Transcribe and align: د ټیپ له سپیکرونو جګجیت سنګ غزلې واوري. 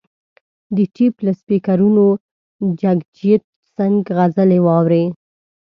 د 0.75 0.77
ټیپ 0.95 1.15
له 1.25 1.31
سپیکرونو 1.39 2.05
جګجیت 2.81 3.43
سنګ 3.75 3.97
غزلې 4.17 4.59
واوري. 4.65 5.05